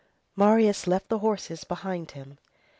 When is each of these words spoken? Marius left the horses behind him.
Marius 0.35 0.87
left 0.87 1.09
the 1.09 1.19
horses 1.19 1.63
behind 1.63 2.09
him. 2.13 2.39